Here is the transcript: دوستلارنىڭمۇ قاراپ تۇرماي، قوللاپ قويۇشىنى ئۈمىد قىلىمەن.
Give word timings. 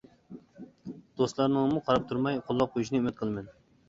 دوستلارنىڭمۇ 1.21 1.81
قاراپ 1.89 2.07
تۇرماي، 2.13 2.39
قوللاپ 2.47 2.73
قويۇشىنى 2.79 3.01
ئۈمىد 3.03 3.17
قىلىمەن. 3.21 3.53